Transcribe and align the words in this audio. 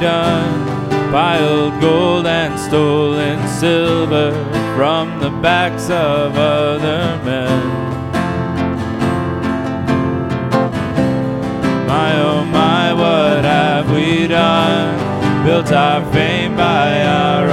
done? 0.00 0.90
Piled 1.10 1.80
gold 1.80 2.26
and 2.26 2.58
stolen 2.58 3.46
silver 3.48 4.32
from 4.76 5.20
the 5.20 5.30
backs 5.30 5.90
of 5.90 6.36
other 6.36 7.20
men. 7.24 7.88
My 11.86 12.20
oh 12.20 12.44
my, 12.44 12.92
what 12.92 13.44
have 13.44 13.90
we 13.90 14.26
done? 14.26 15.44
Built 15.44 15.72
our 15.72 16.04
fame 16.12 16.56
by 16.56 17.02
our 17.02 17.47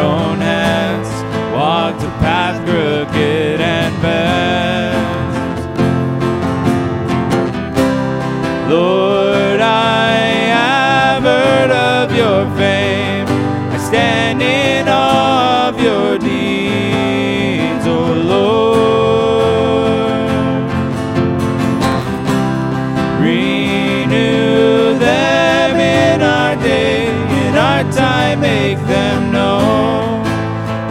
make 28.75 28.87
them 28.87 29.31
known. 29.31 30.25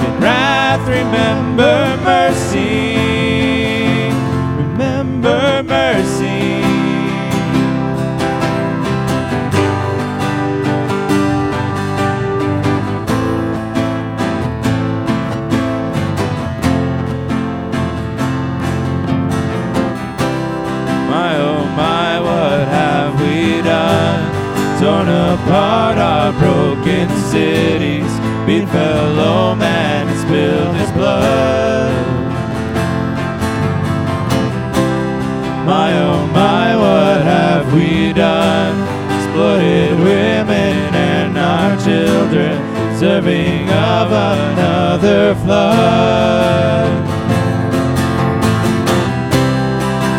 In 0.05 0.21
wrath, 0.21 0.87
remember 0.89 1.97
mercy. 2.05 2.94
Torn 24.85 25.09
apart 25.09 25.97
our 25.97 26.31
broken 26.35 27.09
cities, 27.33 28.13
beat 28.45 28.69
fellow 28.69 29.55
man 29.55 30.07
and 30.09 30.21
spilled 30.21 30.77
his 30.77 30.93
blood. 30.93 32.07
My 35.65 35.91
oh 35.97 36.27
my, 36.35 36.77
what 36.77 37.23
have 37.23 37.73
we 37.73 38.13
done? 38.13 38.77
Exploited 39.17 39.99
women 40.01 40.95
and 40.95 41.39
our 41.39 41.79
children, 41.83 42.55
serving 42.99 43.71
of 43.71 44.13
another 44.13 45.35
flood. 45.37 46.91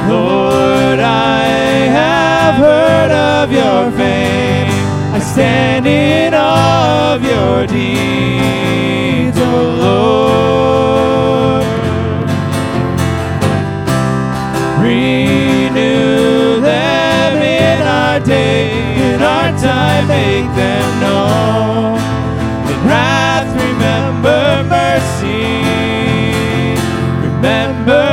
Lord, 0.09 0.99
I 0.99 1.43
have 1.99 2.55
heard 2.55 3.11
of 3.11 3.51
your 3.51 3.91
fame. 3.91 4.14
Stand 5.35 5.85
in 5.85 6.33
awe 6.33 7.15
of 7.15 7.21
your 7.21 7.67
deeds, 7.67 9.37
O 9.37 9.43
Lord. 9.83 11.65
Renew 14.79 16.61
them 16.61 17.33
in 17.41 17.81
our 17.85 18.21
day, 18.21 18.71
in 19.13 19.21
our 19.21 19.51
time, 19.59 20.07
make 20.07 20.49
them 20.55 20.99
known. 21.01 21.99
In 22.71 22.79
wrath, 22.87 23.51
remember 23.61 24.63
mercy. 24.69 25.65
Remember 27.27 28.04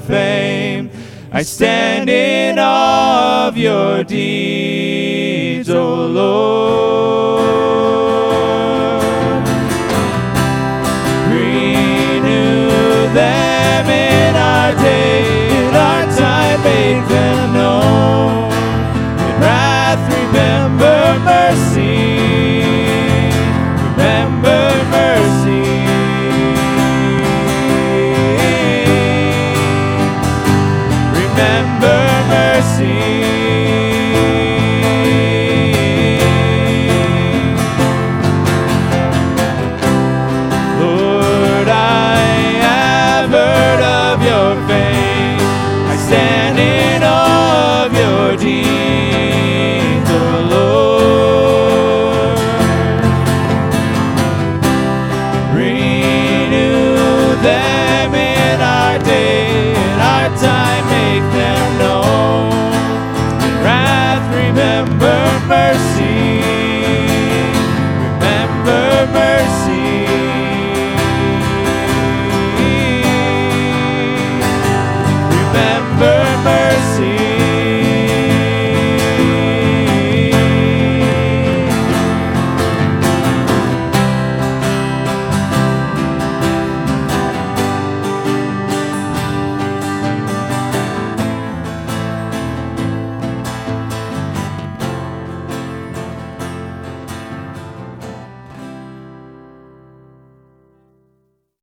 fame. 0.00 0.90
I 1.32 1.42
stand 1.42 2.08
in 2.08 2.58
awe 2.58 3.48
of 3.48 3.56
your 3.56 4.04
deeds, 4.04 5.68
O 5.70 6.06
Lord. 6.06 6.65